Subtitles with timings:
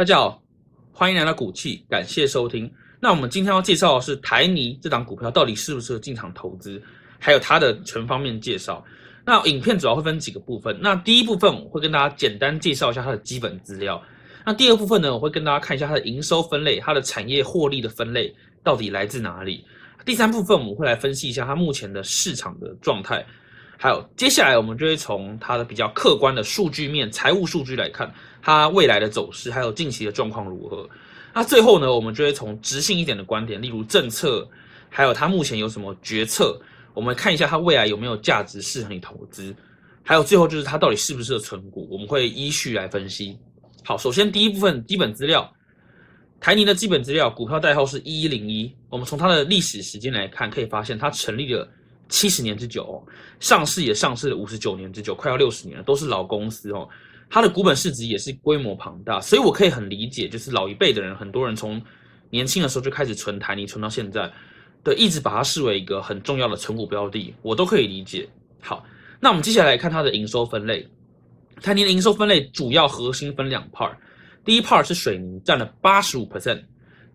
[0.00, 0.42] 大家好，
[0.94, 2.72] 欢迎来到股气，感谢收听。
[3.00, 6.82] 那我们今天要介绍的是台泥这档股票到底适不适合进场投资，
[7.18, 8.82] 还有它的全方面介绍。
[9.26, 10.74] 那影片主要会分几个部分。
[10.80, 14.02] 那第一部分我会跟大家简单介绍一下它的基本资料。
[14.46, 19.66] 那第二部分呢，我会跟大家看一下它的营收分类，它的产业获利的分类到底来自哪里。
[20.06, 23.22] 第三部分我们会来分析一下它目前的市场的状态。
[23.82, 28.12] 还有接下来我们就会从它的比较客观的数据面、财务数据来看
[28.42, 30.86] 它未来的走势，还有近期的状况如何。
[31.32, 34.46] 那最后呢，我们就会从直性一点的观点，例如政策，
[34.90, 36.60] 还有它目前有什么决策，
[36.92, 39.56] 我们看一下它未来有没有价值适合你投资。
[40.02, 43.38] 还有最后就是它到底适不适合存股，我们会依序来分析。
[43.82, 45.50] 好，首先第一部分基本资料，
[46.38, 48.70] 台泥的基本资料，股票代号是一一零一。
[48.90, 51.66] 我们从它的历史时间来看，可以发现它成立了。
[52.10, 53.02] 七十年之久，
[53.38, 56.86] 上市也上市了五十九年之久，快要六十年了，都是老公司哦。
[57.30, 61.80] 它的股本市值也是规模庞大，所以我可以很理解，就是老一辈的人，很多人从
[62.28, 64.30] 年轻的时候就开始存台泥，存到现在，
[64.82, 68.28] 对，一直把它视为一个很重要的存股标的，我都可以理解。
[68.60, 68.84] 好，
[69.20, 70.86] 那我们接下来看它的营收分类，
[71.62, 73.94] 台泥的营收分类主要核心分两 part，
[74.44, 76.64] 第一 part 是水泥，占了八十五 percent，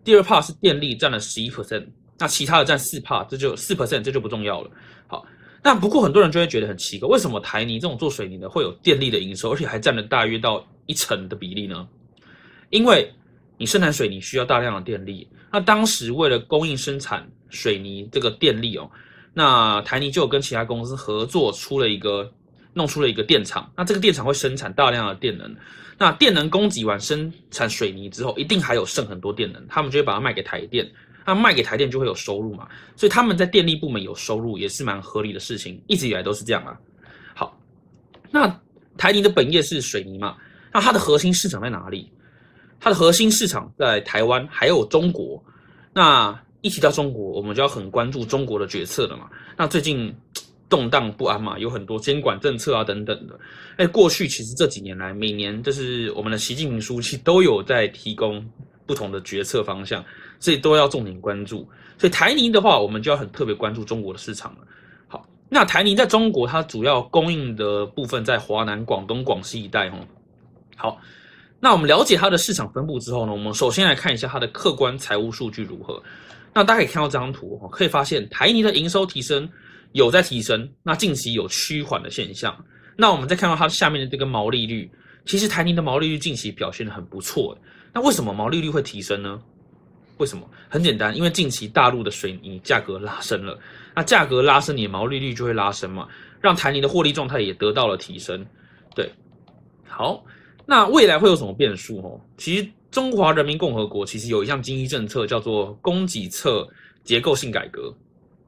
[0.02, 1.86] 第二 part 是电力，占了十一 percent。
[2.18, 4.70] 那其他的占四帕，这就四 percent，这就不重要了。
[5.06, 5.26] 好，
[5.62, 11.86] 那不过很多人就会觉得很奇怪，为什么台泥这种做水泥的会有电力的营收，而且还占了大约到一成的比例呢？
[12.70, 13.12] 因为
[13.58, 18.90] 你生产水泥需要大量的电力，那当时为了供应生产水泥这个电力哦，
[19.34, 22.32] 那台泥就跟其他公司合作出了一个，
[22.72, 25.54] 弄出了一个电厂，那这个电厂会生产大量的电能，
[25.98, 30.90] 那电能供给完生产水泥之后，一定还有剩很多电能，他们就会把它卖给台电。
[31.26, 36.78] 那卖给台电就会有收入嘛，所以他们在电力部门有收入也是蛮合理的事情，一直以来都是这样啊。
[37.34, 37.58] 好，
[38.30, 38.60] 那
[38.96, 40.36] 台泥的本业是水泥嘛，
[40.72, 42.10] 那它的核心市场在哪里？
[42.78, 45.42] 它的核心市场在台湾还有中国。
[45.92, 49.28] 那一提到中国，我们就要很关注中国的决策了嘛。
[49.56, 50.14] 那最近
[50.68, 53.38] 动荡不安嘛，有很多监管政策啊等等的。
[53.78, 58.44] 哎，过去其实这几年来，每年就是我们的习近平书记都有在提供
[58.86, 60.04] 不同的决策方向。
[60.38, 61.68] 所以都要重点关注。
[61.98, 64.58] 所以台泥的话，我们就要很特别关注中国的市场了。
[65.08, 70.06] 好，那台泥在中国，它主要供应的部分在华南、广东、广西一带哦。
[70.76, 71.00] 好，
[71.58, 76.02] 那我们了解它的市场分布之后呢，我们首先来看一下它的客观财务数据如何。
[76.52, 79.48] 那大家可以看到这张图哦，可以发现台泥的营收提升
[79.92, 82.54] 有在提升，那近期有趋缓的现象。
[82.94, 84.90] 那我们再看到它下面的这个毛利率，
[85.26, 87.58] 其实台泥的毛利率近期表现的很不错。
[87.92, 89.40] 那为什么毛利率会提升呢？
[90.18, 90.48] 为什么？
[90.68, 93.58] 很简单，因为近期大陆的水泥价格拉升了，
[93.94, 96.08] 那价格拉升，你的毛利率就会拉升嘛，
[96.40, 98.44] 让台泥的获利状态也得到了提升。
[98.94, 99.12] 对，
[99.86, 100.24] 好，
[100.64, 101.98] 那未来会有什么变数？
[101.98, 106.66] 哦，其实中华人民共和国其实有一项经济政策叫做供给侧
[107.04, 107.94] 结构性改革，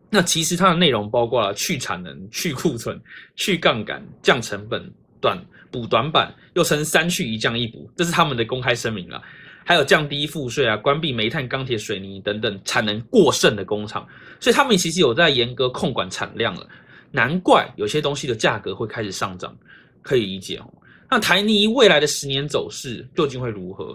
[0.09, 2.99] 那其实它的内容包括了去产能、去库存、
[3.37, 4.91] 去杠杆、降成本、
[5.21, 5.39] 短
[5.71, 9.23] 补短板，又称三去一降一补，这是他们的公开声明了。
[9.65, 14.07] 还有降低赋税啊，关闭煤炭、钢铁、水泥等等产能过剩的工厂，
[14.41, 16.67] 所以他们其实有在严格控管产量了。
[17.11, 19.55] 难怪有些东西的价格会开始上涨，
[20.01, 20.73] 可以理解哦。
[21.11, 23.95] 那台泥未来的十年走势究竟会如何？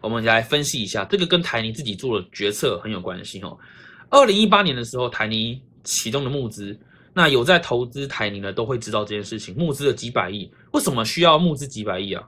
[0.00, 3.56] 我们来分析一下，这个跟台泥自己做的决策很有关系哦。
[4.10, 6.78] 二零一八年的时候，台泥启动的募资，
[7.12, 12.22] 那有在投资台泥的都会知道这件事情，募资了几百亿，为什么需要募资几百亿啊？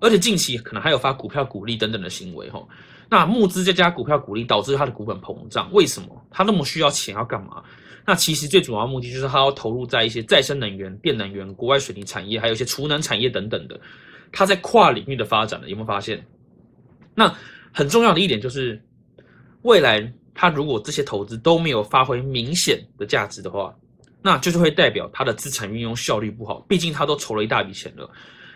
[0.00, 2.62] 而且近期可能还有发股票股利等等的行为，哈，
[3.08, 5.72] 那募资再加股票股利，导致它的股本膨胀。
[5.72, 6.08] 为什么？
[6.30, 7.62] 它那么需要钱要干嘛？
[8.06, 13.80] 那其实最主要目的就是它要投入在一些再生能源、电能源、国外水泥产业，还有一些储能产业等等的。
[14.30, 16.22] 它在跨领域的发展了，有没有发现？
[17.14, 17.34] 那
[17.72, 18.78] 很重要的一点就是，
[19.62, 23.74] 未来它如果这些投资都没有发挥明显的价值的话，
[24.26, 26.64] 那就是会代表它的资产运用效率不好。
[26.66, 28.10] 毕竟它都筹了一大笔钱了。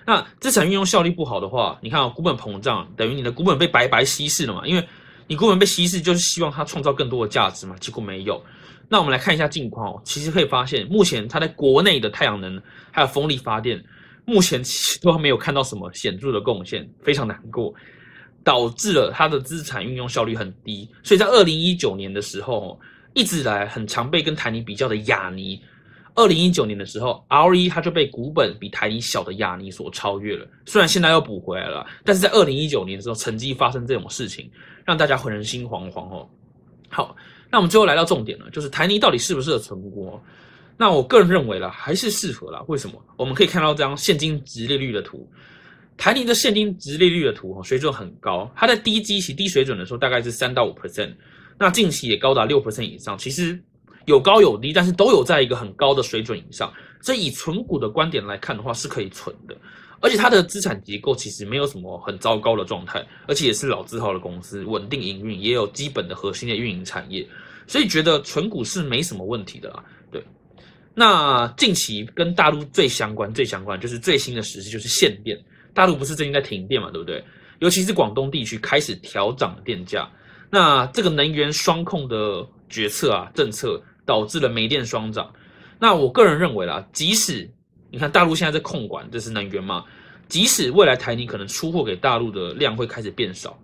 [0.06, 4.67] 那资产运用效率不好的话，你看啊，股本膨胀等于你的股本被白白稀释了嘛？
[4.67, 4.88] 因为
[5.26, 8.43] 你股本被稀释，就是希望它创造更多的价值嘛，结果没有。
[8.88, 12.59] 那我们来看一下近况哦，其实可以发现，目前它在国内的太阳能
[12.91, 13.85] 还有风力发电，
[14.25, 17.75] 目前其实都没有看到什么显著的贡献，非常难过，
[18.43, 20.88] 导致了它的资产运用效率很低。
[21.03, 22.81] 所以在二零一九年的时候，
[23.14, 25.60] 一直来很常被跟台泥比较的亚泥。
[26.14, 30.44] 二零一九年的时候，RE 它就被股本比台泥小的亚尼所超越了。
[30.66, 34.50] 虽然现在又补回来了，但是在二零一九年的时候，曾经发生这种事情，
[34.84, 36.28] 让大家浑人心惶惶哦。
[36.88, 37.14] 好，
[37.50, 40.20] 那我们最后来到重点了，就是台泥到底适不适合存股？
[40.76, 42.64] 那我个人认为啦，还是适合啦。
[42.66, 43.00] 为什么？
[43.16, 45.28] 我们可以看到这张现金值利率的图。
[45.96, 51.12] 台泥的现金值利率的图水准很高，它在低基期、低水准的时候大概是三到五 percent，
[51.58, 53.58] 那近期也高达六 percent 以上，其实
[54.06, 59.56] 有高有低，但是都有在一个很高的水准以上，所以以存股的观点来看的话是可以存的，
[60.00, 67.26] 而且它的资产结构其实没有什么很糟糕的状态，而且也是老字号的公司，稳定营运，也有基本的核心的运营产业，
[67.66, 69.84] 所以觉得存股是没什么问题的啦。
[70.10, 70.25] 对，
[70.94, 75.38] 那近期跟大陆最相关、最相关就是最新的时事就是限电。
[75.75, 77.22] 大陆不是最近在停电嘛，对不对？
[77.58, 80.08] 尤其是广东地区开始调涨电价，
[80.50, 85.33] 那这个能源双控的决策啊，政策导致了煤电双涨。
[85.79, 87.49] 那我个人认为啦，即使
[87.91, 89.85] 你看大陆现在在控管这是能源嘛，
[90.29, 93.59] 即使未来台泥可能出货给大陆的量会开始变少，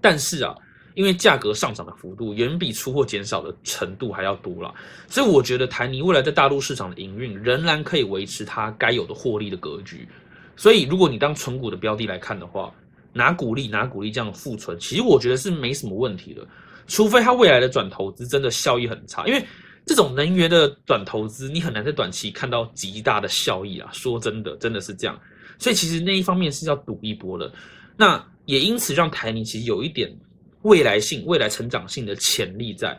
[0.00, 0.54] 但是啊，
[0.94, 4.72] 因为价格上涨的幅度远比出货减少的程度还要多了，
[5.08, 10.08] 所以我觉得台泥未来在大陆市场的营运仍然可以维持它该有的获利的格局。
[10.56, 12.72] 所以，如果你当存股的标的来看的话，
[13.14, 16.46] 拿股利、拿股利这样复存，其实我觉得是没什么问题的。
[16.86, 19.42] 除非它未来的转投资真的效益很差，因为
[19.86, 23.88] 这种能源的转投资，你很难在短期看到极大的效益啊。
[23.92, 25.18] 说真的，真的是这样。
[25.58, 27.50] 所以其实那一方面是要赌一波的。
[27.96, 30.14] 那也因此让台泥其实有一点
[30.62, 32.98] 未来性、未来成长性的潜力在，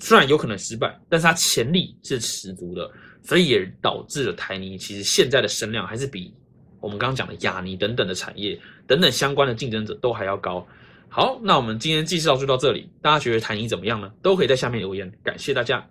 [0.00, 2.90] 虽然有可能失败，但是它潜力是十足的。
[3.22, 6.34] 所以也导致了台泥其实现在的声量还是比。
[6.84, 10.66] 我们刚刚讲的亚尼等等的产业等等相关的竞争者都还要高。
[11.08, 14.12] 好，那我们今天介绍就到这里，大家觉得台泥怎么样呢？
[14.20, 15.86] 都可以在下面留言，感谢大家。